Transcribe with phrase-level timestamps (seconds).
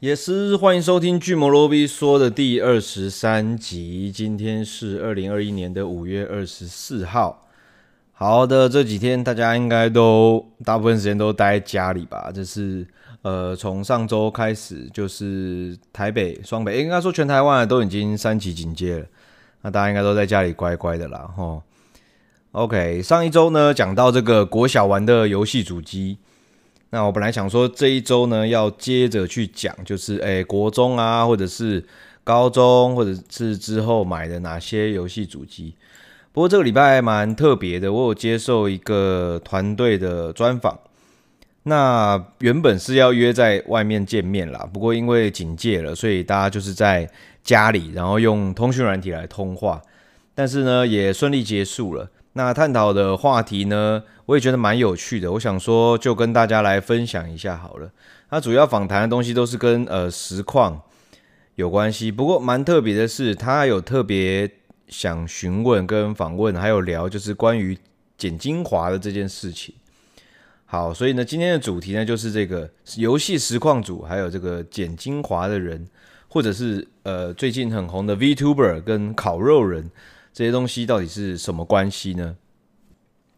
[0.00, 4.12] 也是欢迎收听巨魔罗 B 说的第二十三集。
[4.12, 7.48] 今天是二零二一年的五月二十四号。
[8.12, 12.30] 好的，这几天大家应该都大部分时间都待在家里吧？
[12.30, 12.86] 这是
[13.22, 19.06] 呃，从上周开始就是台北、双北，应该说全台湾都已经三级警戒了。
[19.62, 21.62] 那大家应该都在家里乖乖的啦，吼。
[22.52, 26.18] OK，上一周呢讲到这个国小玩的游戏主机。
[26.96, 31.84] 那我本来想说这一周呢，要接着去讲，就是诶、国中啊，或者是
[32.24, 35.74] 高中，或者是之后买的哪些游戏主机。
[36.32, 40.78] 不过这个礼拜蛮特别的，我有接受一个团队的专访。
[41.64, 47.06] 那原本是要约在外面见面啦，不过因为警戒了，所以大家就是在
[47.44, 49.82] 家里，然后用通讯软体来通话。
[50.34, 52.08] 但是呢，也顺利结束了。
[52.36, 55.32] 那探讨的话题呢，我也觉得蛮有趣的。
[55.32, 57.90] 我想说，就跟大家来分享一下好了。
[58.28, 60.82] 他主要访谈的东西都是跟呃实况
[61.54, 62.12] 有关系。
[62.12, 64.50] 不过蛮特别的是，他有特别
[64.86, 67.78] 想询问跟访问，还有聊就是关于
[68.18, 69.74] 剪精华的这件事情。
[70.66, 72.68] 好，所以呢，今天的主题呢就是这个
[72.98, 75.88] 游戏实况组，还有这个剪精华的人，
[76.28, 79.90] 或者是呃最近很红的 VTuber 跟烤肉人。
[80.36, 82.36] 这些东西到底是什么关系呢？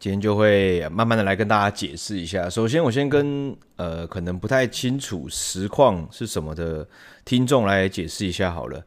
[0.01, 2.51] 今天就会慢慢的来跟大家解释一下。
[2.51, 6.85] 首先，我先跟呃可能不太清楚实况是什么的
[7.25, 8.85] 听众来解释一下好了。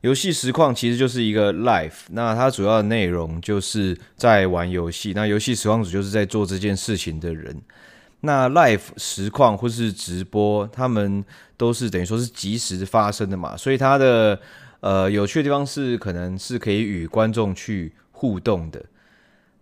[0.00, 5.12] 游戏实况其实就是一个 live，那它主要的内容就是在玩游戏。
[5.14, 7.56] 那游戏实况主就是在做这件事情的人。
[8.22, 11.24] 那 live 实况或是直播，他们
[11.56, 14.40] 都是等于说是即时发生的嘛，所以它的。
[14.82, 18.84] 呃，有趣的地方是，可能是可以与观众去互动的。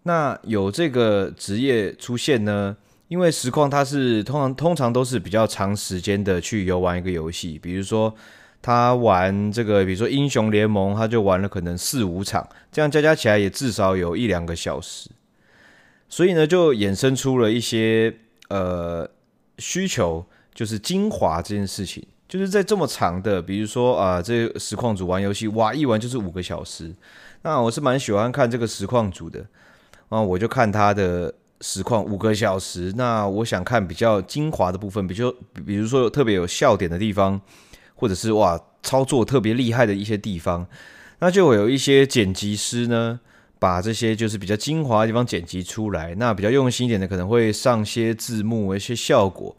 [0.05, 2.75] 那有这个职业出现呢？
[3.09, 8.15] 因为实况它是通常通常都是比较长时间的去游玩一个游戏，比如说
[8.63, 15.11] 他玩这个，比如说英雄联盟，他就玩了可能四五场，这样加加起来也至少有一两个小时。
[16.09, 18.17] 所以呢，就衍生出了一些
[18.49, 19.11] 呃
[19.59, 22.07] 需求，就是精华这件事情。
[22.31, 26.95] 就是在这么长的，比如说啊、这实况组玩游戏，哇，一玩就是五个小时。
[27.43, 29.45] 那我是蛮喜欢看这个实况组的，
[30.11, 32.93] 啊，我就看他的实况五个小时。
[32.95, 35.35] 那我想看比较精华的部分，比如
[35.67, 37.41] 比如说有特别有笑点的地方，
[37.97, 40.65] 或者是哇操作特别厉害的一些地方，
[41.19, 43.19] 那就有一些剪辑师呢，
[43.59, 46.15] 把这些就是比较精华的地方剪辑出来。
[46.15, 49.57] 那比较用心一点的，可能会上些字幕，一些效果。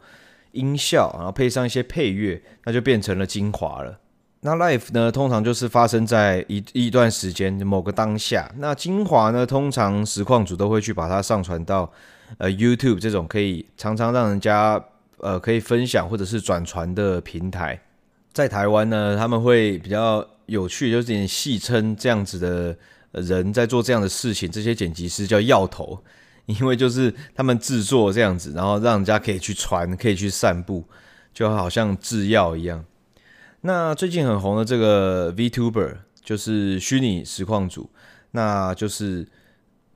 [0.52, 3.98] 音效，然后配上一些配乐，那就变成了精华了。
[4.44, 8.52] 那 live 呢，通常就是发生在一一段时间某个当下。
[8.58, 11.88] 那精华呢，通常实况组都会去把它上传到
[12.38, 14.84] 呃 YouTube 这种可以常常让人家
[15.18, 17.80] 呃可以分享或者是转传的平台。
[18.32, 22.76] 在台湾呢，他们会比较有趣，就是点戏称这样子的
[23.12, 26.02] 人在做这样的事情，这些剪辑师叫药头。
[26.46, 30.84] 因为就是他们制作这样子，然后让人家可以去传，可以去散布，
[31.32, 32.84] 就好像制药一样。
[33.62, 37.88] 那最近很红的这个 VTuber 就是虚拟实况组，
[38.32, 39.26] 那就是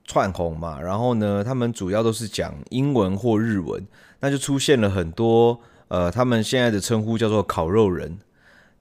[0.05, 0.81] 串红嘛。
[0.81, 3.85] 然后呢，他们主要都是讲英文或日文，
[4.21, 8.19] 那就出现了很多呃，他们现在的称呼叫做烤肉人。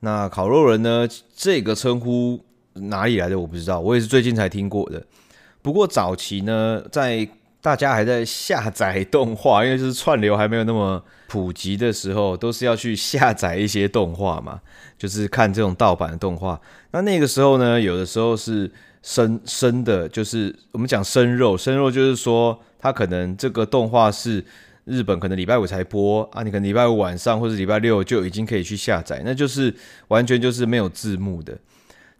[0.02, 5.04] 那烤肉人呢，这个称呼哪里来的我不知道，我也是最近才听过的。
[5.64, 7.28] 不过早期呢，在
[7.66, 14.62] 大家还在下载动画，因为就是串流还没有那么普及的时候，都是要去下载一些动画嘛，
[15.00, 16.62] 就是看这种盗版的动画。
[16.92, 18.72] 那那个时候呢，有的时候是
[19.02, 24.46] 生生的，就是我们讲生肉，生肉就是说，它可能这个动画是
[24.84, 29.74] 日本可能礼拜五才播啊，你可能礼拜五晚上或者礼拜六就已经可以去下载，那就是
[30.10, 31.58] 完全就是没有字幕的。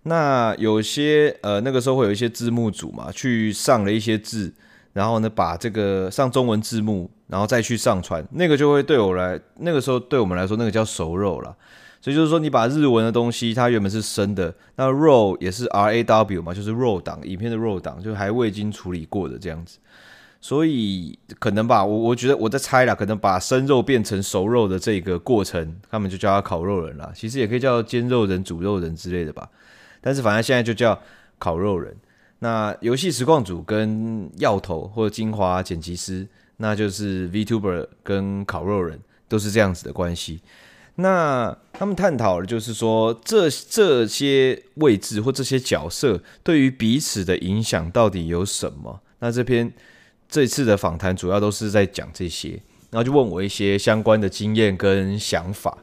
[0.02, 4.52] 那有些呃那个时候会有一些字幕组嘛，去上了一些字。
[4.96, 11.54] 然后呢，把这个上中文字幕，然后再去上传，那个就会对我来，那个时候对我们来说，那个叫熟肉了。
[12.00, 19.80] 所以就是说，你把日文的东西，它原本是生的，那 raw 也是 R A W 嘛，就是 raw 档，影片的 raw 档，就还未经处理过的这样子。
[20.40, 27.12] 所以可能吧，我我觉得我在猜啦，可能把生肉变成熟肉的这个过程，他们就叫他烤肉人啦。
[27.14, 29.50] 其实也可以叫煎肉人、煮肉人之类的吧。
[30.00, 30.98] 但是反正现在就叫
[31.38, 31.94] 烤肉人。
[32.40, 36.28] 那游戏实况组跟药头或者精华剪辑师，
[36.58, 40.42] 那就是 VTuber 跟烤肉人都是这样子的关系。
[40.96, 49.02] 那他们探讨的就是说，这这些位置或这些角色对于彼此的影响到底有什么？
[49.20, 49.74] 那这篇
[50.30, 52.62] 这次的访谈主要都是在讲这些，
[52.92, 55.78] 然后就问我一些相关的经验跟想法。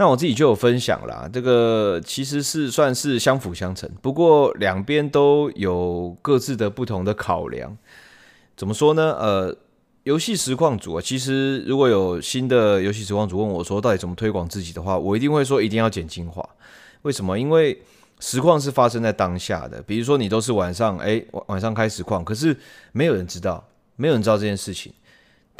[0.00, 7.76] 那我自己就有分享啦，这个其实是算是相辅相成，不过两边都有各自的不同的考量。
[8.56, 9.14] 怎么说呢？
[9.20, 9.54] 呃，
[10.04, 16.42] 游戏实况组啊，其实如果有新的游戏实况组问我说到底怎么推广自己的话，我一定会说一定要剪精华。
[17.02, 17.38] 为什么？
[17.38, 17.78] 因为
[18.20, 22.56] 实况是发生在当下的，比如说你都是晚上，哎，晚上开实况，可是
[22.92, 23.62] 没有人知道，
[23.96, 24.90] 没有人知道这件事情。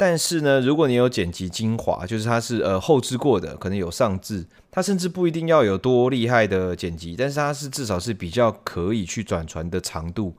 [0.01, 10.33] 但是呢，如果你有剪辑精华，就是它是呃后制过的，可能有上字，它甚至不一定要有多厉害的剪辑，但是它是至少是比较可以去转传的长度，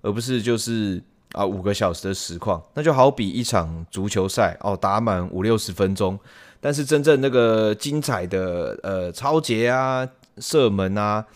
[0.00, 1.02] 而不是就是
[1.32, 6.18] 啊五个小时的实况，那就好比一场足球赛哦，打满五六十分钟，
[6.58, 10.08] 但是真正那个精彩的呃超节啊、
[10.38, 11.26] 射门啊，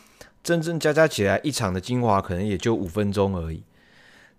[0.43, 3.63] 真正加加起来一场的精华可能也就五分钟而已。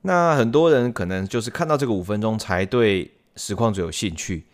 [0.03, 4.45] 那很多人可能就是看到这个五分钟才对实况组有兴趣，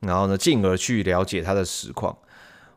[0.00, 2.16] 然后呢，进而去了解他的实况。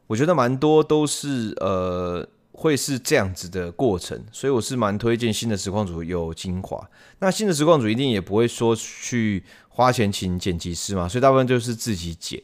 [0.07, 6.89] 我觉得蛮多都是呃会是这样子的过程，所以我是蛮推荐新的实况组有精华。
[7.19, 12.41] 那新的实况组一定也不会说去花钱请剪辑师嘛，所以大部分就是自己剪。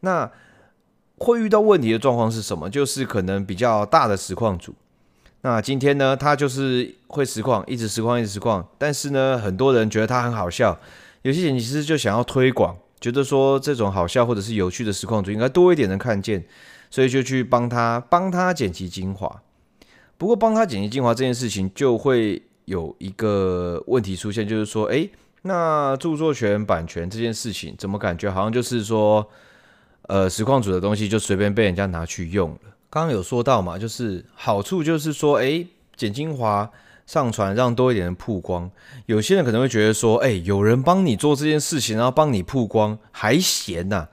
[0.00, 0.30] 那
[1.18, 2.68] 会遇到问题的状况是什么？
[2.68, 4.74] 就是可能比较大的实况组。
[5.46, 8.66] 那今天呢，他就是会实况，一直实况，一直实况。
[8.78, 10.76] 但是呢，很多人觉得他很好笑，
[11.22, 16.44] 有些剪辑师就想要推广，觉得说这种好笑或者是有趣的实况主应该多一点人看见，
[16.90, 19.40] 所以就去帮他帮他剪辑精华。
[20.18, 25.08] 不过帮他剪辑精华这件事情就会有一个问题出现，就是说，诶，
[25.42, 29.24] 那著作权、版权这件事情，怎么感觉好像就是说，
[30.08, 32.58] 呃，实况主的东西就随便被人家拿去用了。
[32.88, 35.66] 刚刚有说到嘛，就是好处就是说，诶，
[35.96, 36.70] 剪精华
[37.06, 38.70] 上传，让多一点人曝光。
[39.06, 44.08] 有些人可能会觉得说，诶，有人帮你做这件事情，然后帮你曝光，还嫌呐、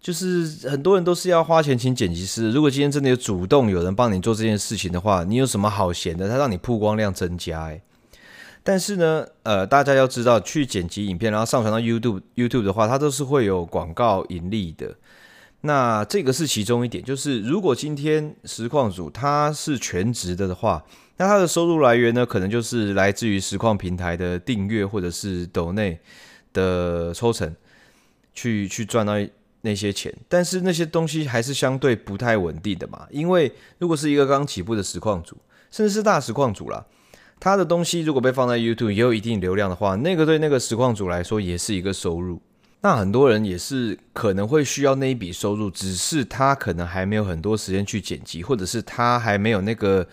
[0.00, 2.50] 就是很多人都是要花钱请剪辑师。
[2.50, 6.28] 如果今天真的有主动有人帮你做这件事情的话，你有什么好嫌的？
[6.28, 7.80] 他让你曝光量增加，诶。
[8.64, 14.94] 但是呢，呃，大家要知道，去剪辑影片，然后上传到 YouTube，YouTube 的话，它都是会有广告盈利的。
[15.64, 20.84] 那这个是其中一点，就是如果今天实况组他是全职的的话，
[21.18, 26.00] 那他的收入来源呢，可能就是来自于实况平台的订阅或者是抖内
[26.52, 27.54] 的抽成，
[28.34, 29.14] 去去赚到
[29.60, 30.12] 那些钱。
[30.28, 35.36] 但是那些东西还是相对不太稳定的嘛，因为如果是一个刚起步的实况组，
[35.70, 36.84] 甚至是大实况组啦，
[37.38, 42.42] 他的东西如果被放在 YouTube 也有一定流量的话，那个对那个实况组来说也是一个收入。
[42.84, 50.04] 那很多人也是可能会需要那一笔收入，只是他可能还没有很多时间去剪辑，或者是他还没有那个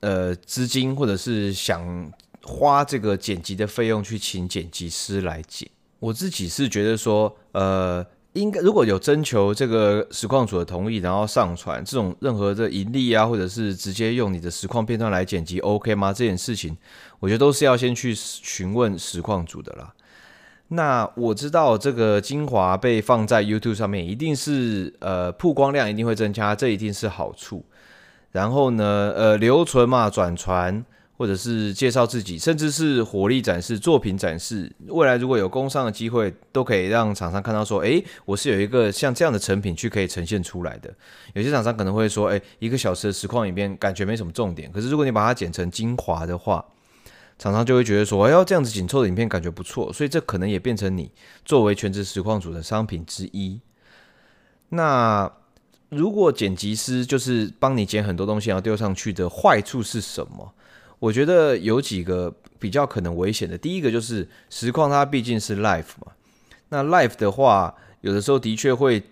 [0.00, 2.12] 呃资金，或者是想
[2.42, 5.68] 花这个剪辑的费用去请剪辑师来剪。
[6.00, 16.12] 我自己是觉得说，呃，应该如果有征求这个实况组的同意，然后上传这种任何的盈利啊，或者是直接用你的实况片段来剪辑，OK 吗？
[16.12, 16.76] 这件事情，
[17.20, 19.94] 我觉得都是要先去询问实况组的啦。
[20.74, 27.62] 那我知道这个精华被放在 YouTube 上面，一定是呃曝光量一定会增加，这一定是好处。
[28.30, 30.82] 然后呢，呃留存嘛，转传
[31.18, 34.72] 或者是介绍自己，甚至是火力展示、作品展示。
[34.86, 40.90] 未来如果有工商的机会，都可以让厂商看到说，诶，我是有一个像这样的成品去可以呈现出来的。
[41.34, 46.64] 有些厂商可能会说，诶，一个小时的实况影片感觉没什么重点，可是如果你把它剪成精华的话。
[47.42, 51.10] 常常就会觉得说，哎呦，这样子紧凑的影片感觉不错，所以这可能也变成你
[51.44, 53.60] 作为全职实况组的商品之一。
[54.68, 55.28] 那
[55.88, 60.54] 如果剪辑师就是帮你剪很多东西然后丢上去的坏处是什么？
[61.00, 63.58] 我觉得有几个比较可能危险的。
[63.58, 66.12] 第一个就是实况它毕竟是 live 嘛，
[66.68, 69.02] 那 live 的话，有的时候的确会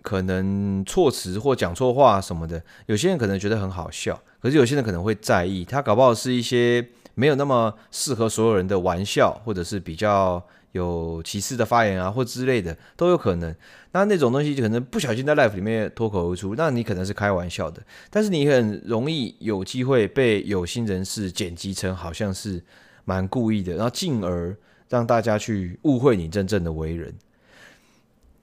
[0.00, 6.88] 可能措辞或讲错话什么的，有些人可能觉得很好笑，可是有些人可能会在意，他搞不好是一些。
[7.14, 10.42] 没有那么适合所有人的玩笑，或者是比较
[10.72, 13.54] 有歧视的发言啊，或之类的都有可能。
[13.92, 17.80] 那那种东西就可能不小心在 live 里面脱口而出，那你可能是开玩笑的，
[18.10, 22.60] 但是你很容易有机会被有心人士剪辑成好像是
[23.04, 24.56] 蛮故意的，然后进而
[24.88, 27.14] 让大家去误会你真正的为人。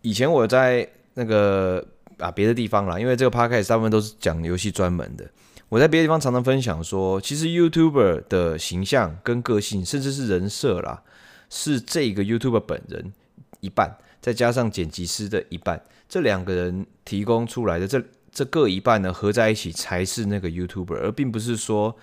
[0.02, 1.86] 以前我在那个
[2.18, 5.30] 啊别的地方啦，因为这个 podcast 大部分都是讲游戏专门的。
[5.72, 11.02] 我在别的地方常常分享说，其实 YouTuber 的形象跟个性，甚至是人设啦，
[11.50, 13.14] 是这个 YouTuber 本人
[13.62, 21.96] 一半，再加上剪辑师的一半，这两个人提供出来的这这各一半呢，合在一起才是那个 YouTuber，而并不是说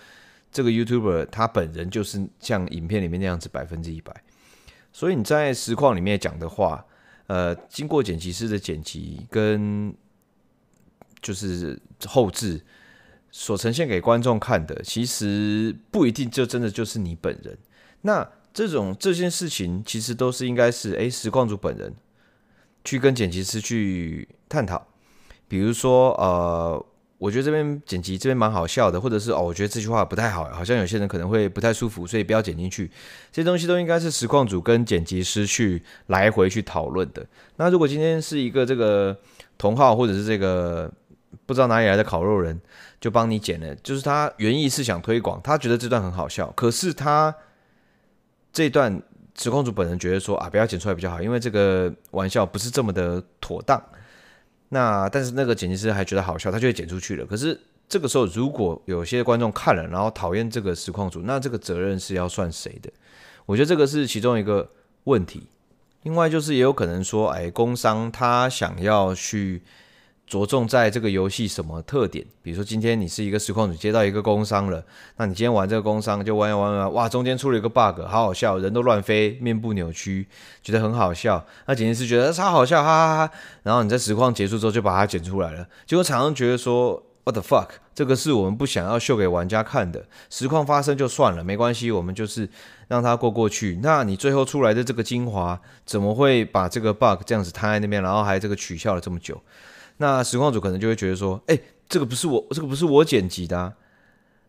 [0.51, 4.25] 这个 YouTuber 他本人就是像影片里面那样子百分之一百。
[4.95, 6.83] 所以你在实况里面讲的话，
[7.27, 9.95] 呃，经过剪辑师的剪辑跟
[11.21, 12.65] 就是后置
[13.31, 17.57] 所呈现给观众看的，其实不一定就真的就是你本人。
[18.03, 21.95] 那这种这件事情，其实都是应该是诶，实况主本人
[22.85, 24.87] 去跟剪辑师去探讨。
[25.47, 26.87] 比如说，呃，
[27.19, 32.91] 我觉得这边剪辑这边蛮好笑的，或者是哦，我觉得这句话不太好，好像有些人可能会不太舒服，所以不要剪进去。
[33.33, 37.27] 这些东西都应该是实况主跟剪辑师去来回去讨论的。
[37.57, 39.17] 那如果今天是一个这个
[39.57, 40.93] 同号，或者是这个
[41.45, 42.61] 不知道哪里来的烤肉人，
[43.01, 47.35] 就帮你剪了，就是他原意是想推广，他觉得这段很好笑，可是他
[48.53, 49.03] 这段
[49.37, 53.83] 实况主本人觉得说啊，不要剪出来比较好，因为这个玩笑不是这么的妥当。
[54.71, 57.25] 那但是那个剪辑师还觉得好笑，他就会剪出去了。
[57.25, 57.59] 可是
[57.89, 62.91] 这个时候，如果有些观众看了，然后讨厌这个实况主，那这个责任是要算谁的？
[63.47, 64.71] 我觉得这个是其中一个
[65.05, 65.47] 问题。
[66.03, 69.63] 另外就是也有可能说，哎，工商他想要去。
[70.29, 72.25] 着重在这个游戏什么特点？
[72.43, 74.85] 比如说今天你是一个实况主接到一个工商了，
[75.17, 80.29] 那你今天玩这个工商就玩玩玩，哇，中间出了一个 bug，好好笑，人都乱飞，面部扭曲，
[80.63, 81.45] 觉得很好笑。
[81.67, 83.33] 那剪辑师觉得超好笑，哈哈哈。
[83.63, 90.07] 然后你在实况结束之后就把它剪出来了，结果厂商觉得说 What the fuck，这个是我们不想要秀给玩家看的。
[90.29, 92.49] 实况发生就算了，没关系，我们就是
[92.89, 93.81] 让它过过去。
[93.83, 99.41] 那你最后出来的这个精华，怎么会把这个 bug 这样子摊在那边，然后还这个取笑了这么久？
[99.99, 103.73] 那实况主可能就会觉得说，哎、这个不是我，这个不是我剪辑的、啊，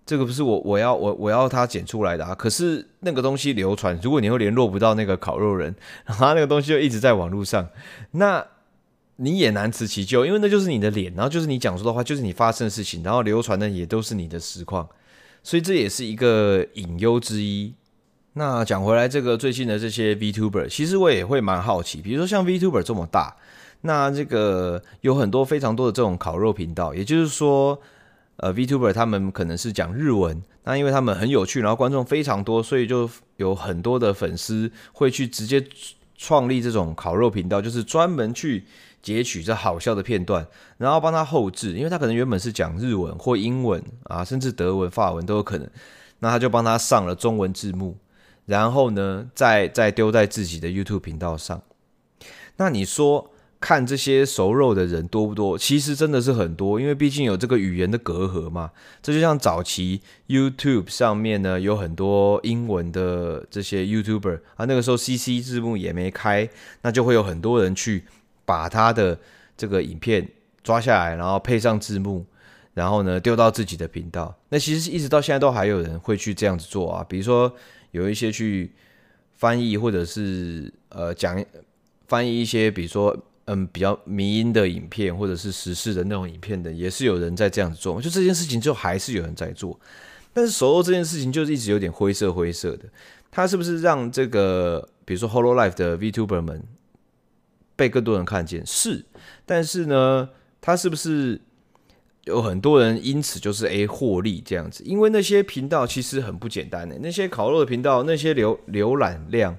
[0.06, 2.36] 这个不是我我要我我要他剪出来的啊。
[2.36, 5.76] 可是那个东西流传，如果你又联络不到那个烤肉人，
[6.06, 7.68] 然后他那个东西就一直在网络上，
[8.12, 8.46] 那
[9.16, 14.88] 你也难辞其咎，因为那就是你的脸，然后就是你讲说的话，就是你发生的事情，然后流传的也都是你的实况，
[15.42, 17.74] 所以这也是一个隐忧之一。
[18.34, 23.36] 那讲回来，这个最近的这些 VTuber，其实我也会蛮好奇，比如说像 VTuber 这么大。
[23.82, 27.80] 那这个有很多非常多的这种烤肉频道，也就是说，
[28.36, 35.66] 呃，VTuber 他们可能是讲日文，那因为他们很有趣，然后观众非常多，所以就有很多的粉丝会去直接
[36.18, 38.66] 创立这种烤肉频道，就是专门去
[39.02, 40.46] 截取这好笑的片段，
[40.78, 45.66] 然后帮他后置，因为他可能原本是讲日文或英文啊，甚至德文、法文都有可能，
[46.20, 47.98] 那他就帮他上了中文字幕，
[48.46, 51.62] 然后呢，再再丢在自己的 YouTube 频道上。
[52.58, 53.32] 那你说？
[53.62, 55.58] 看这些熟肉的人多不多？
[55.58, 58.72] 其实真的是很多，因为毕竟有这个语言的隔阂嘛。
[59.02, 66.50] 这就像早期 YouTube 上面呢，有很多英文的这些 YouTuber 啊，那个时候 CC 字幕也没开，
[66.84, 68.06] 那就会有很多人去
[68.46, 69.20] 把他的
[69.58, 70.26] 这个影片
[70.64, 72.26] 抓下来，然后配上字幕，
[72.76, 74.34] 然后呢丢到自己的频道。
[74.48, 77.54] 那其实一直到现在都还有人会去这样子做啊，比如说
[77.92, 78.72] 有一些去
[79.36, 81.44] 翻译或者是呃讲
[82.08, 83.14] 翻译一些，比如说。
[83.52, 88.00] 嗯，比较迷因的影片或者是时事的那种影片的，也是有人在这样子做。
[88.00, 89.80] 就这件事情，就还是有人在做。
[90.32, 92.86] 但是熟肉这件事情，就是一直有点灰色灰色的。
[93.32, 96.64] 它是不是让这个，比如说 Hololive 的 VTuber 们
[97.76, 98.64] 被更多人看见？
[98.68, 99.04] 是。
[99.48, 100.30] 但是呢，
[100.62, 101.42] 它是不是
[102.26, 104.84] 有很多人因此就是诶获利这样子？
[104.84, 109.58] 因为那些频道其实很不简单的，那些烤肉的频道，那些浏浏览量，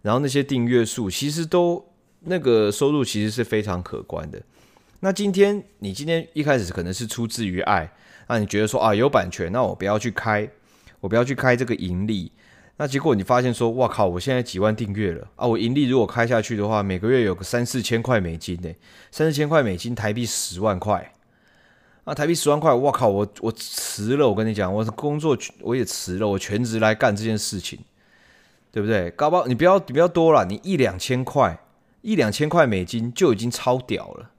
[0.00, 1.84] 然后那些订阅数，其实都。
[2.28, 4.40] 那个收入其实是非常可观的。
[5.00, 7.90] 那今天你今天一开始可能是出自于爱，
[8.28, 10.48] 那你觉得说啊有版权，那我不要去开，
[11.00, 12.32] 我不要去开这个盈利。
[12.76, 18.70] 那结果你发现说，哇靠，我现在几万订阅了啊，我盈利如果开下去的话，每个月有个三四千块美金呢，
[19.10, 21.12] 三四千块美金台币十万块。
[22.04, 27.78] 啊，台币十万块，哇靠，我我辞了，我跟你讲，我的工作我也辞了，我全职来干这件事情，
[28.72, 29.10] 对不对？
[29.10, 31.58] 高包你不要你不要多了，你一两千块。
[32.00, 34.30] 一两千块美金就已经超屌了，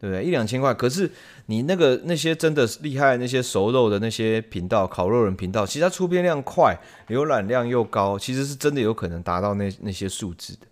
[0.00, 0.24] 对不对？
[0.24, 1.10] 一两千块，可是
[1.46, 10.66] 你那个那些真的厉害那些熟肉的那些频道，烤肉人频道，其实它出片量快，浏览量又高，其实是真的有可能达到那那些数字的。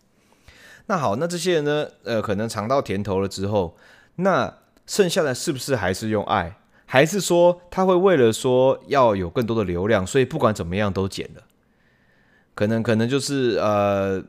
[0.87, 1.87] 那好，那这些人呢？
[2.05, 3.77] 呃，可能尝到甜头了之后，
[4.17, 4.53] 那
[4.87, 6.57] 剩下的是不是还是用爱？
[6.87, 11.43] 还是说他会为了说要有更多的流量，所以不管怎么样都剪了？
[12.55, 14.25] 可能可能就是呃。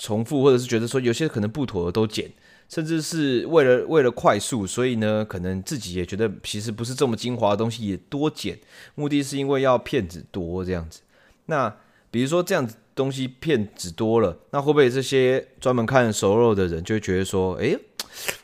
[0.00, 2.30] 重复，或者是觉得说有些可能不妥的都剪，
[2.70, 8.58] 甚至是为了为了快速，所以呢，可能自己也觉得其实不是这么精华的东西也多剪，
[8.94, 11.02] 目的是因为要片子多这样子。
[11.46, 11.76] 那
[12.10, 17.78] 比如说这样子东西片子多了，那会不会这些专门看熟肉的人就会觉得说，诶，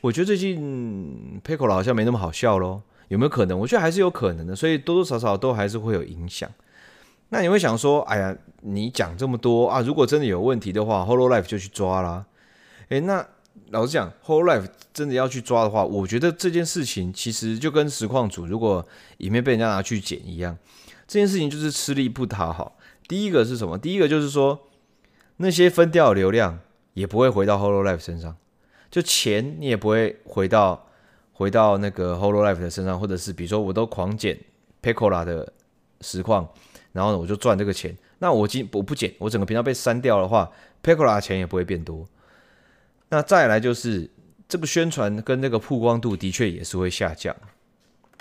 [0.02, 3.58] 我觉得最近 p i c o 好像没那么好笑咯，有没有可能？
[3.58, 6.50] 我觉得还是有可能的，所以多多少少都还是会有影响。
[7.28, 12.24] 那你会想说，哎呀，你讲这么多啊，如果真的有问题的话，Hololive 就去抓啦。
[12.88, 13.26] 诶，那
[13.70, 18.86] 老实讲，Hololive 真的要去抓的话，我觉得这件事情其实就跟实况组如果
[19.18, 20.56] 影片被人家拿去剪一样，
[21.08, 22.78] 这件事情就是吃力不讨好。
[23.08, 23.76] 第一个是什么？
[23.76, 24.68] 第一个就是说，
[25.38, 26.58] 那些分掉的流量
[26.94, 28.36] 也不会回到 Hololive 身上，
[28.90, 30.86] 就钱你也不会回到
[31.32, 34.38] 回到那个 Hololive 的身上，或者是比如说我都狂剪
[34.82, 35.52] Pecola 的
[36.00, 36.48] 实况，
[36.96, 37.94] 然后呢我就赚这个钱。
[38.18, 40.50] 那我今我不剪，我整个频道被删掉的话
[40.82, 42.06] ，Pecola 钱也不会变多。
[43.10, 44.10] 那再来就是
[44.48, 47.36] 这个宣传跟那个曝光度的确也是会下降，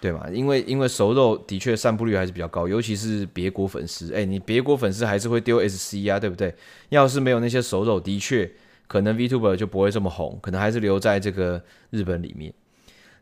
[0.01, 0.27] 对吗？
[0.32, 6.53] 因为因为熟肉的确散布率还是比较高，尤其是别国粉丝，哎，你别国粉丝还是会丢 SC 啊，对不对？
[6.89, 8.51] 要是没有那些熟肉，的确
[8.88, 12.53] 可能 VTuber 就不会这么红，可能还是留在这个日本里面。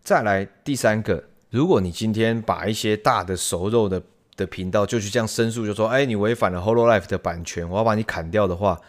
[0.02, 4.02] 再来第三个，如果你今天把一些大的熟肉的
[4.36, 8.80] 的频道就去这样申诉，就说，哎，你违反了 Hololive 的版权，我要把你砍掉的话。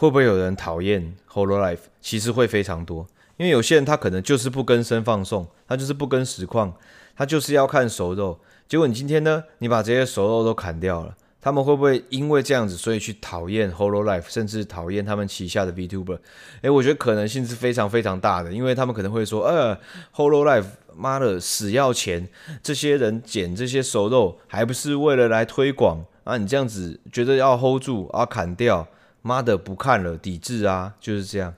[0.00, 1.80] 会不会有人讨厌 Hololive？
[2.00, 3.04] 其实会非常多，
[3.36, 6.72] 因为有些人他可能就是不跟声放送，他就是不跟实况，
[7.16, 8.38] 他就是要看熟肉。
[8.68, 16.18] 结果你今天呢，你把这些熟肉都砍掉了，他们会不会因为这样子，所以去讨厌 Hololive，甚至讨厌他们旗下的 VTuber？
[16.62, 19.78] 诶，我觉得可能性是非常非常大的，因为他们可能会说，呃
[20.14, 22.28] ，Hololive，妈的，死要钱，
[22.62, 26.36] 这些人捡这些熟肉，还不是为了来推广啊？
[26.36, 28.88] 你这样子觉得要 hold 住啊，砍掉？
[29.22, 31.54] 妈的，不看了，抵制啊，就是这样。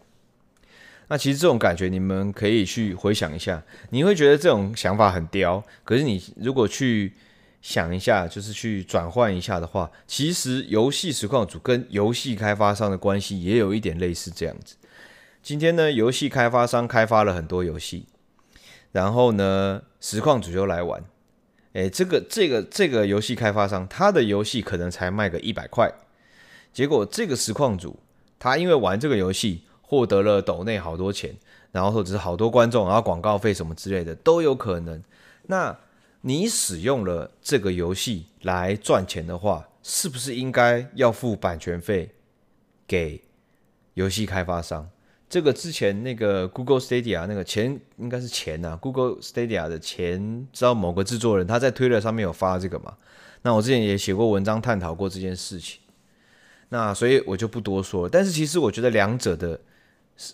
[1.09, 5.63] 那其实这种感觉，你们可以去回想一下，你会觉得这种想法很刁。
[5.85, 7.13] 可是你如果去
[7.61, 14.77] 想一下，就是去转换一下的话，其实游戏实况组跟游戏开发商的关系也有一点类似这样子。
[15.43, 18.07] 今天呢，游戏开发商开发了很多游戏，
[18.93, 21.03] 然后呢，实况主就来玩。
[21.75, 25.93] 诶，这个这个这个游戏开发商，他的游戏可能才卖个一百块。
[26.73, 28.01] 结果这个实况组，
[28.39, 31.37] 他因为玩这个游戏获得了抖内好多钱，
[31.73, 35.03] 然后或者是好多观众，然后广告费什么之类的都有可能。
[35.47, 35.79] 那
[36.23, 42.11] 你使用了这个游戏来赚钱的话，是不是应该要付版权费
[42.87, 43.23] 给
[43.95, 44.89] 游戏开发商？
[45.29, 52.97] 这个之前那个 Google Stadia 那个前应该是前啊，Google Stadia 的前，知道某个制作人他在推特上面有发这个嘛？
[53.43, 55.81] 那我之前也写过文章探讨过这件事情。
[56.69, 59.61] 那所以我就不多说了，但是其实我觉得两者的，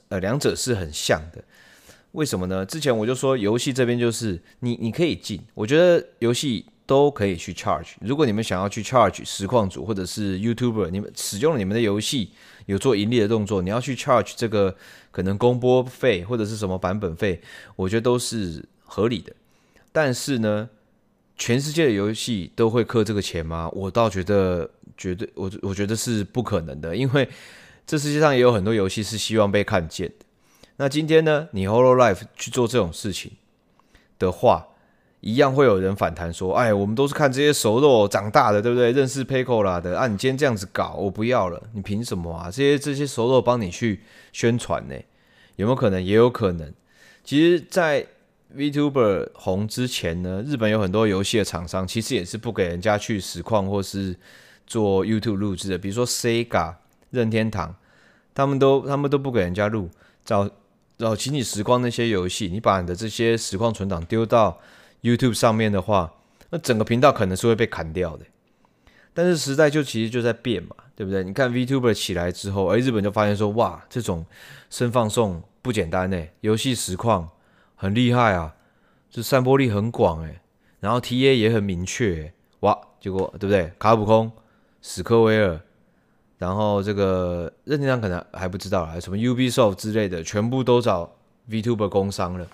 [0.09, 1.45] 呃，两者是很像的。
[2.17, 2.65] 为什么呢？
[2.65, 7.91] 之前我就说游戏这边就是你你可以进，我觉得游戏都可以去 charge。
[8.01, 12.31] 如果你们想要去 charge 实况组或者是 YouTuber，你们使用了你们的游戏
[12.65, 14.75] 有做盈利的动作，你要去 charge 这个
[15.11, 17.39] 可能公播费或者是什么版本费，
[17.77, 19.31] 我觉得都是合理的。
[19.93, 20.71] 但是呢，
[21.37, 23.69] 全世界的游戏都会氪这个钱吗？
[23.75, 27.29] 我倒觉得绝对，我我觉得是不可能的，因为
[27.87, 30.26] 这世界上也有很多游戏是希望被看见的。
[30.79, 33.33] 那今天呢，你 Holo Life 去做这种事情
[34.19, 34.69] 的话，
[35.21, 38.93] 一样会有人反弹说：“哎，我们都是看这些熟肉长大的，对不对？
[38.93, 42.51] 认识 pco 啦的啊，你今天这样子搞，我不要了，你凭什么啊？
[42.51, 44.95] 这些这些熟肉帮你去宣传呢？
[45.57, 46.05] 有没有可能？
[46.05, 46.71] 也有可能。
[47.25, 48.07] 其实，在
[48.55, 54.15] VTuber 红之前呢，日本有很多游戏的厂商其实也是不给人家去实况或是
[54.67, 56.75] 做 YouTube 录制的，比如说 Sega、
[57.11, 57.75] 任天堂，
[58.35, 59.89] 他们都他们都不给人家录。
[60.25, 60.49] 早
[60.97, 64.59] 然后请你实况那些游戏，你把你的这些实况存档丢到
[65.03, 66.15] YouTube 上面的话，
[66.51, 68.25] 那整个频道可能是会被砍掉的。
[69.13, 71.25] 但是时代就其实就在变嘛，对不对？
[71.25, 74.25] 你看 VTuber 起来之后，而日本就发现说，哇，这种
[74.71, 77.31] 声放送不简单呢，游戏实况。
[77.79, 78.55] 很厉害啊，
[79.11, 80.41] 这散播力很广诶，
[80.81, 83.71] 然后 TA 也很明确，哇，结果对不对？
[83.79, 84.33] 卡普空、
[84.81, 85.61] 史克威尔，
[86.39, 91.11] 然后这个任天堂可能还不知道啊，什么 Ubisoft 之类的，全部都找
[91.49, 92.47] VTuber 工商了，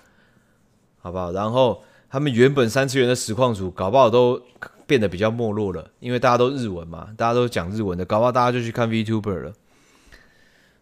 [1.01, 1.31] 好不好？
[1.31, 4.41] 然后他们原本三次元的实况组，搞不好都
[4.85, 9.53] 变得比较没落了，因为大家都日文嘛，大家都讲日文的，搞不好大家就去看 VTuber 了。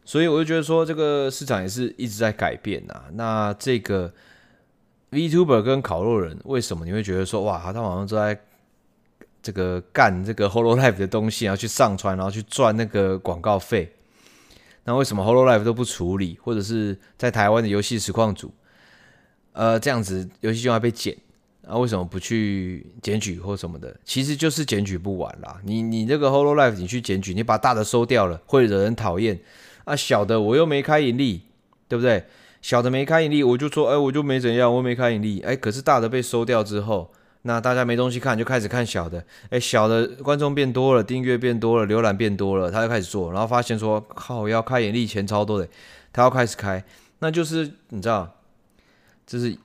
[0.04, 3.04] 所以我就觉得说，这个市场也是一直在改变呐。
[3.14, 4.12] 那这个。
[5.12, 8.34] VTuber 跟烤肉人，为什么你会觉得说哇，他好像都在
[9.41, 13.93] 这个干这个 Hololive 的东西，然后去上传，然后去赚那个广告费？
[14.84, 18.51] 那为什么 Hololive 都不处理，或者是在台湾的游戏实况组，
[19.54, 21.15] 呃，这样子游戏就要被剪，
[21.62, 23.95] 那为什么不去检举或什么的？
[24.04, 25.60] 其实就是检举不完啦。
[25.63, 29.39] 你你这个 Hololive 你去检举，你把大的收掉了，会惹人讨厌
[29.86, 29.95] 啊。
[29.95, 31.43] 小的我又没开盈利，
[31.88, 32.25] 对不对？
[32.62, 37.12] 小的没开盈利，我就说，哎，我就没怎样，我没开盈利，哎，可是大的被收掉之后，
[37.43, 45.67] 那大家没东西看，就开始看小的，哎，小的观众变多了，订阅变多了，浏览变多了，他就开始做，然后发现说，靠，要开盈利钱超多的，
[46.13, 46.84] 他要开始开，
[47.19, 48.32] 那就是你知道，
[49.25, 49.56] 就是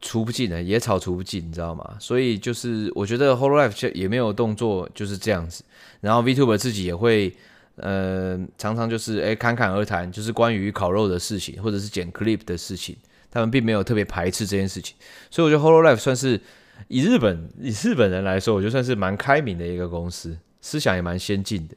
[0.00, 1.96] 除不尽的野草除不尽，你知道吗？
[1.98, 5.62] 所以就是我觉得 Hololive 也没有动作就是这样子，
[6.00, 7.34] 然后 VTuber 自己也会。
[7.76, 12.94] 呃，常常就是哎，侃侃而谈，就是关于烤肉的事情，或者是剪 clip 的事情，
[13.30, 14.94] 他们并没有特别排斥这件事情，
[15.30, 16.38] 所以我觉得 Hololive 算是
[16.88, 21.74] 以日本以日本人来说，我觉得算是蛮开明的一个公司，思想也蛮先进的。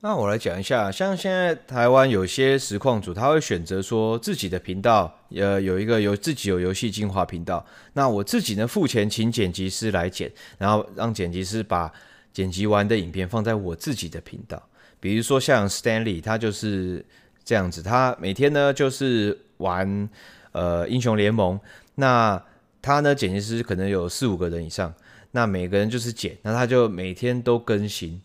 [0.00, 11.92] 那我来讲一下，像现在台湾有些实况组，他会选择说自己的频道，呃，有一个有自己有游戏精华频道，那我自己呢付钱请剪辑师来剪，然后让剪辑师把
[12.32, 14.62] 剪辑完的影片放在我自己的频道。
[15.00, 17.04] 比如说像 Stanley，他就是
[17.44, 20.08] 这样子，他每天呢就是玩
[20.52, 21.58] 呃英雄联盟，
[21.96, 22.40] 那
[22.80, 24.94] 他呢剪辑师可能有四五个人以上，
[25.32, 28.20] 那每个人就是剪，那他就每天都更新。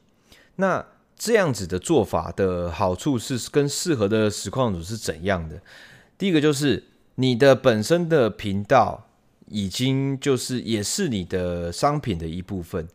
[0.56, 0.86] 那
[1.18, 5.62] 这样子的做法的好处是跟适合的实况组是怎样的？
[6.18, 6.84] 第一个就是
[7.16, 9.08] 你的本身的频道
[9.48, 12.88] 已经就是也是你的商品的一部分。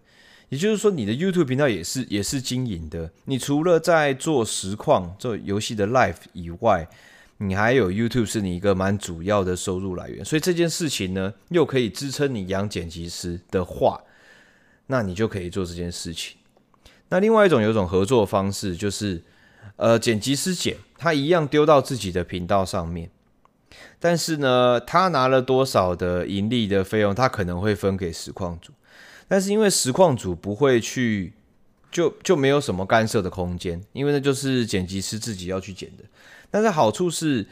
[0.51, 3.11] 也就是说，你的 YouTube 频道也是也是经营的。
[3.27, 6.89] 你除了在做实况、做游戏的 Live 以外，
[7.39, 10.25] 你还有 YouTube 是你一个蛮主要的收入来源。
[10.25, 14.03] 所以这件事情呢，又可以支撑你养剪辑师的话，
[14.87, 16.37] 那你就可以做这件事情。
[17.09, 19.23] 那另外一种有一种合作方式，就是
[19.77, 23.11] 呃，剪辑师剪他一样丢到自己的频道上面，
[23.99, 28.73] 但是呢，他拿了多少的盈利的费用，他可能会分给实况组。
[29.29, 31.33] 但是因为实况组不会去，
[31.91, 36.05] 就就没有什么干涉的空间，因为那就是剪辑师自己要去剪的。
[36.51, 37.47] 但是好处是，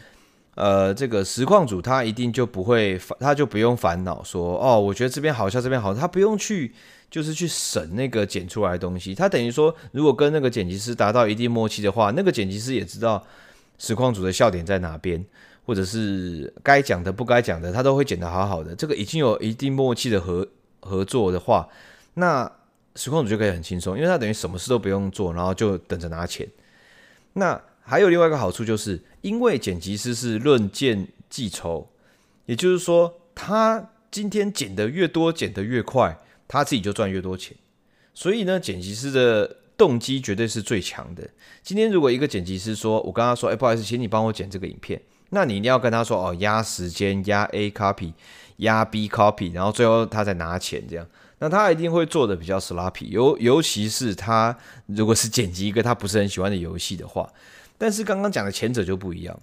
[0.54, 6.72] 呃，这个实况主他一定就不会，他就不用烦恼说，哦，我觉得这边好笑，这边好，他不用去，
[7.11, 9.14] 就是去审那个剪出来的东西。
[9.14, 13.24] 他等于说，如果跟那个剪辑师达到一定默契的话，那个剪辑师也知道
[13.78, 15.24] 实况主的笑点在哪边，
[15.64, 18.74] 或者是该讲的不该讲的，他都会剪得好好的。
[18.74, 20.46] 这个已经有一定默契的合。
[20.78, 21.68] 合作的话，
[22.14, 22.48] 那
[22.94, 26.46] 实况主就可以很轻松，因为他等于什么事都不用做，然后就等着拿钱。
[27.32, 31.88] 那还有另外一个好处，就是因为剪辑师是论件计酬，
[32.46, 36.18] 也就是说，他今天剪得越多，剪得越快，
[36.49, 37.57] 他自己就赚越多钱。
[38.12, 41.29] 所以呢，剪辑师的动机绝对是最强的。
[41.62, 48.12] 今天如果一个剪辑师说，我跟他说，哎，不好意思，请你帮我剪这个影片，那你一定要跟他说，哦，压时间，压 A copy。
[48.61, 51.07] 压 B copy，然后最后他再拿钱，这样，
[51.40, 57.31] 那他一定会做的比较 sloppy，尤尤其是他如果是剪辑一个他不是很喜欢的游戏的话，
[57.78, 59.42] 但是刚刚讲的前者就不一样了。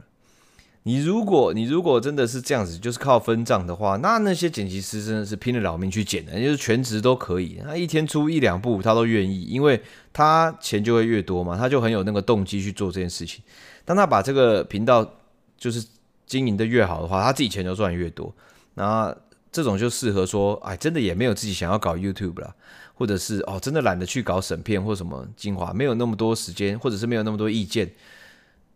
[0.86, 13.42] 你如果你如果真的是这样子，就是靠分账的话，那那些剪辑师真的是拼了老命去剪的，就是全职都可以，他一天出一两部他都愿意，因为他钱就会越多嘛，他就很有那个动机去做这件事情。
[13.86, 15.10] 当他把这个频道
[15.58, 15.86] 就是
[16.26, 18.36] 经营的越好的话，他自己钱就赚越多。
[18.74, 19.16] 那
[19.54, 22.54] 这种就适合说，哎，真的也没有自己想要搞 YouTube 啦，
[22.94, 27.90] 或者是哦，真的懒得去搞审片或什么精华，没有那么多时间，或者是没有那么多意见，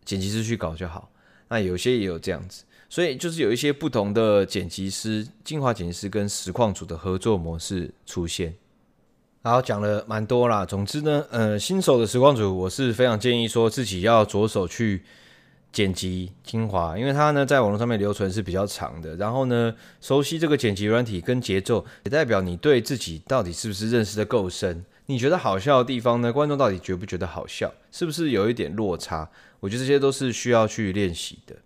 [0.08, 1.10] 剪辑师去搞就好。
[1.48, 8.54] 那有些也有这样子，所以就是有一些不同的剪辑师、精华剪辑师跟实况组的合作模式出现。
[9.42, 10.64] 好，讲了蛮多啦。
[10.64, 15.02] 总之呢，呃，新手的实况组，我是非常建议说自己要着手去。
[15.70, 19.14] 剪辑精华，因为它呢在网络上面留存是比较长的。
[19.16, 24.82] 然后呢，熟悉这个剪辑软体跟节奏，也代表你对自己到底是不是认识的够深。
[25.04, 27.70] 你觉得好笑的地方呢，观众到底觉不觉得好笑？
[27.92, 29.28] 是不是有一点落差？
[29.60, 31.56] 我觉得这些都是需要去练习的。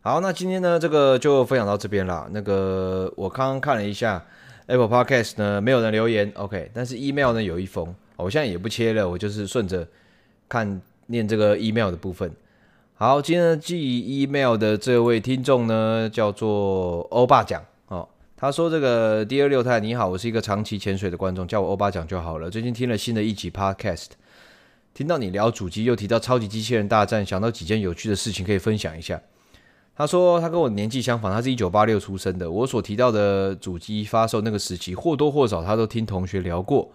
[0.00, 2.28] 好，那今天呢这个就分享到这边啦。
[2.32, 4.24] 那个我刚刚看了一下
[4.66, 9.86] Apple Podcast 呢，没有人留言，OK，但是 email 呢有一封，我现在也不切了，我就是顺着
[10.48, 12.32] 看念这个 email 的部分。
[12.94, 18.08] 好，今天寄 email 的这位听众呢，叫做欧巴讲哦。
[18.36, 22.50] 他说：“这个 Dear 六太你好，我是一个长期潜水的观众，叫我欧巴讲就好了。
[22.50, 24.08] 最近听了新的一集 Podcast，
[24.94, 29.20] 听到你聊主机，又提到超级机器人大战，想到几件有趣的事情可以分享一下。”
[29.96, 32.50] 他说：“他跟我年纪相仿，他是一九八六出生的。
[32.50, 36.90] 我所提到的主机发售那个时期，或多或少他都听同学聊过，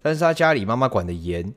[0.00, 1.52] 但是他家里妈妈管得严。”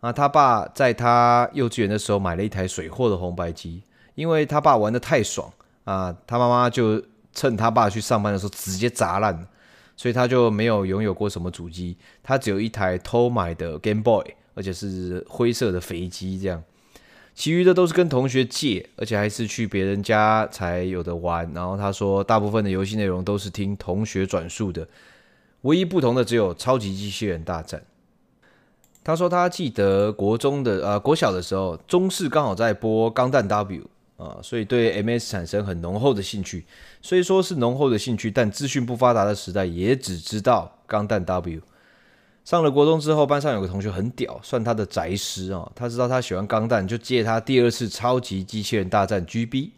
[0.00, 3.84] 啊，他爸在他幼稚园的时候买了一台水货的红白机，
[4.16, 5.48] 因为他爸玩得太爽
[5.84, 7.00] 啊，他妈妈就
[7.32, 9.46] 趁他爸去上班的时候直接砸烂，
[9.96, 16.62] 所以他就没有拥有过什么主机，他只有一台偷买的 Game Boy，而且是灰色的肥机这样，
[17.34, 21.50] 其余的都是跟同学借，而且还是去别人家才有的玩。
[21.54, 24.86] 然后他说，大部分的游戏内容都是听同学转述的，
[25.62, 27.82] 唯一不同的只有超级机器人大战。
[29.04, 33.88] 他说他记得国中的呃国小的时候，中视刚好在播《钢弹 W》，
[34.22, 36.64] 啊，所以对 MS 产生很浓厚的兴趣。
[37.00, 41.60] 虽说是浓厚的兴趣，但资讯不发达的时代，也只知道钢弹 W。
[42.44, 45.70] 上了国中之后，班上有个同学很屌，算他的宅师啊。
[45.74, 49.70] 他知道他喜欢钢弹，就借他第二次超级机器人大战 GB。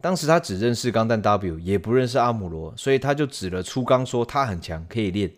[0.00, 5.30] 当时他只认识钢弹 W，也不认识阿姆罗，所以他就指了初钢说他很强，可以练。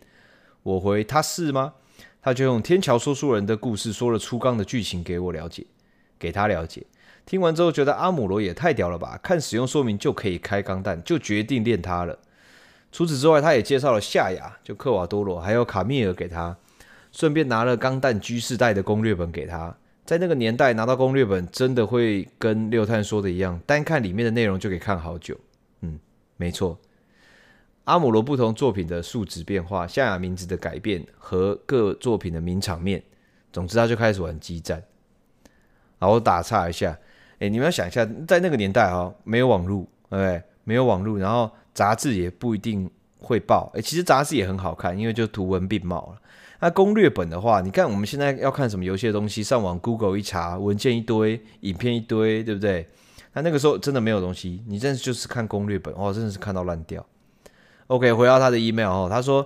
[0.63, 1.73] 我回他是吗？
[2.21, 5.65] 他就用天桥说书人的故事说了初钢的剧情给我了解，
[6.17, 6.85] 给他了解。
[7.25, 12.17] 听完之后觉得阿姆罗也太屌了吧，看使用说明就可以开钢弹，就决定练他了。
[12.93, 16.55] 除此之外，他也介绍了夏亚，就克瓦多罗，还有卡密尔给他，
[17.11, 19.75] 顺便拿了钢弹 G 世代的攻略本给他。
[20.05, 25.35] 在那个年代拿到攻略本，真的会跟六探说的一样，单看里面的内容就可以看好久。
[25.81, 25.99] 嗯，
[26.37, 26.77] 没错。
[27.85, 33.01] 阿姆罗不同作品的数值变化、夏亚名字的改变和各作品的名场面，
[33.51, 34.83] 总之他就开始玩激战。
[35.97, 36.95] 然后我打岔一下，
[37.39, 40.43] 哎，你们要想一下，在那个年代啊，没有网络，对不对？
[40.63, 41.49] 没有网络，然后。
[41.73, 46.21] 杂志也不一定会报，诶，其实杂志也很好看，因为就图文并茂了。
[46.59, 52.87] 那攻略本的话，你看我们现在要看什么游戏的东西，上网 Google 一查，文件一堆，影片一堆，对不对？
[53.33, 57.05] 那那个时候真的没有东西，你真的就是看攻略本，哦，真的是看到烂掉。
[57.87, 59.45] OK，回到他的 email 哦，他说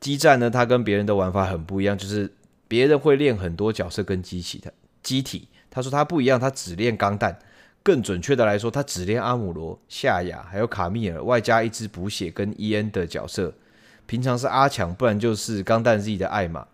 [0.00, 2.30] 机战呢，他跟别人的玩法很不一样，就是
[2.68, 4.70] 别人会练很多角色跟机器的
[5.02, 7.38] 机体，他说他不一样，他只练钢弹。
[7.82, 13.54] 更准确的来说，他只练阿姆罗、夏亚，还有卡密尔，外加一支补血跟伊恩的角色。
[14.06, 16.66] 平常是阿强，不然就是钢弹 Z 的艾玛。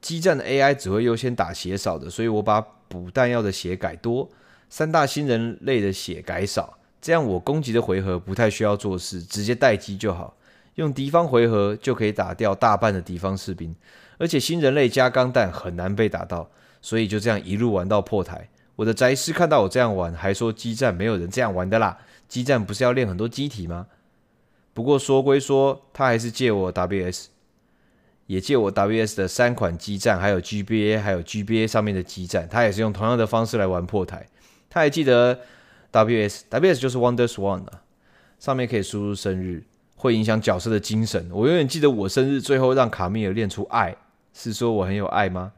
[0.00, 4.30] 激战的 AI 只会优先打血少的，所以我把补弹药的血改多，
[4.70, 10.36] 三大新人类的血改少，这样我攻击的回合不太需要做事，直接待机就好。
[10.76, 13.74] 用敌方回合就可以打掉大半的敌方士兵，
[14.18, 16.48] 而且新人类加钢弹很难被打到，
[16.80, 18.48] 所以就这样一路玩到破台。
[18.78, 21.98] 我的宅师看到我这样玩，还说机战没有人这样玩的啦。
[22.28, 23.88] 机战不是要练很多机体吗？
[24.72, 27.26] 不过说归说，他还是借我 WS，
[28.26, 34.24] 也借我 WS 的三款机战，还有 GBA，还有 GBA 上面的机战，他也是用同样的方式来玩破台。
[34.70, 35.40] 他还记得
[35.90, 37.82] WS，WS 就是 Wonder Swan 啊，
[38.38, 39.64] 上面可以输入生日，
[39.96, 41.28] 会影响角色的精神。
[41.32, 43.96] 我永远记得我生日，最后让卡米尔练出爱，
[44.32, 45.54] 是说我很有爱吗？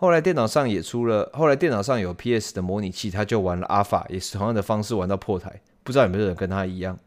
[0.00, 5.60] 后来电脑上也出了，后来电脑上有 PS 的模拟器，他就玩了 Alpha，也是同样的方式玩到破台。
[5.82, 6.98] 不知道有没有人跟他一样。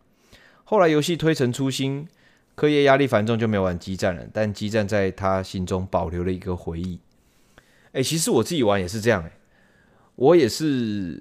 [0.64, 2.08] 后来游戏推陈出新，
[2.54, 4.22] 课业压力繁重，就没有玩激战了。
[4.32, 7.00] 但激战在他心中保留了一个回忆。
[7.94, 9.32] 哎，其实我自己玩也是这样，哎，
[10.14, 11.20] 我也是，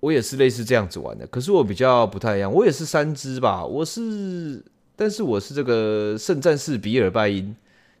[0.00, 1.26] 我也是类似这样子玩的。
[1.26, 4.64] 可是我比较不太一样，我也是三只吧，我是，
[4.96, 7.54] 但是我是这个圣战士比尔拜因，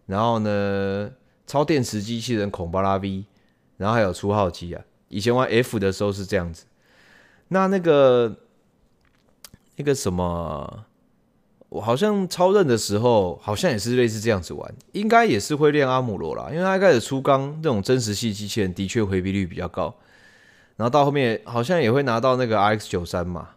[0.06, 1.10] 然后呢，
[1.50, 3.24] 超电磁机器人孔巴拉 V，
[3.76, 4.80] 然后还有初号机啊。
[5.08, 6.66] 以前玩 F 的时候是这样子。
[7.48, 8.36] 那那个
[9.74, 10.84] 那个什么，
[11.68, 19.92] 我好像超任的时候，好像也是类似这样子玩，应该也是会练阿姆罗啦，因为他一开始初钢这种真实系机器人的确回避率比较高，
[20.76, 23.48] 然后到后面好像也会拿到那个 RX 九三嘛。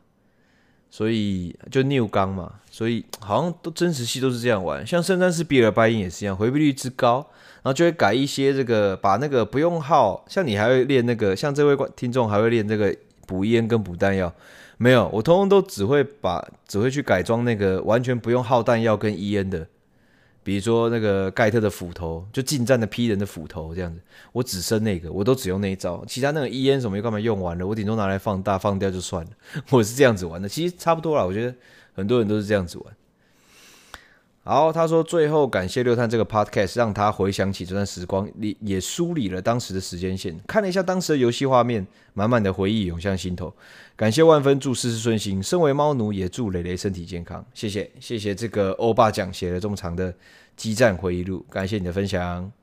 [0.94, 4.86] 所以就 New 钢嘛，所以好像都真实戏都是这样玩。
[4.86, 7.26] 像圣战士比尔拜因也是一样，回避率之高，
[7.64, 14.32] 然后就会改一些这个，把那个不用耗，像你还会练那个，像这位听众还会练这个补烟跟补弹药，
[14.78, 19.66] 没有，我通通都只会把只会去改装那个完全不用耗弹药跟烟的。
[20.44, 24.00] 比如说那个盖特的斧头，就近战的劈人的斧头这样子，
[24.32, 29.32] 我只升那个，我都只用那一招，其他那个 EN 什么又干嘛用完了，我顶多拿来放大放掉就算了，
[29.72, 31.56] 我是这样子玩的，其实差不多啦，我觉得
[31.94, 32.94] 很多人都是这样子玩。
[34.46, 43.54] 好，他说最后感谢六探这个 podcast，让他回想起这段时光，也也梳理了当时的时间线，看了一下当时的游戏画面，满满的回忆涌向心头。
[43.96, 45.42] 感谢万分，祝事事顺心。
[45.42, 47.46] 身为猫奴，也祝蕾蕾身体健康。
[47.54, 50.14] 谢谢，谢谢这个欧巴讲写了这么长的
[50.58, 52.63] 激战回忆录，感谢你的分享。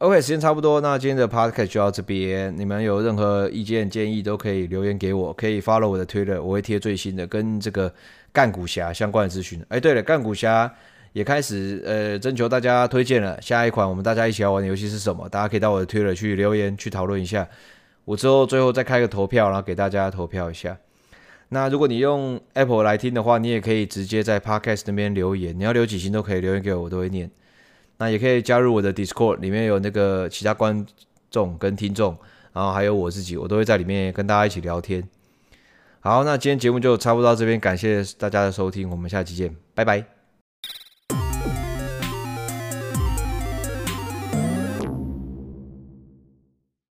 [0.00, 2.56] OK，时间差不多，那今天的 podcast 就到这边。
[2.56, 7.92] 你们有任何意见建议都可以留言给我，可以 follow 我的 Twitter，我会贴最新的跟这个。
[8.32, 10.72] 干股侠相关的资讯，哎，对了，干股侠
[11.12, 13.42] 也开始呃征求大家推荐了。
[13.42, 15.28] 下一款我们大家一起要玩的游戏是什么？
[15.28, 17.46] 大家可以到我的 Twitter 去留言去讨论一下。
[18.04, 20.78] 我之后最后再开个投票，然后给大家投票一下。
[21.48, 27.28] 那如果你用 Apple 来听的话，你也可以直接在 Podcast 那边留言，你要留几星都可以留言给我，我都会念。
[28.00, 30.86] 那也可以加入我的 Discord，里面有那个其他观
[31.30, 32.16] 众跟听众，
[32.54, 35.06] 然后还有我自己，我都会在里面跟大家一起聊天。
[36.00, 40.19] 好，那今天节目就差不多到这边，感谢大家的收听，我们下期见，拜拜。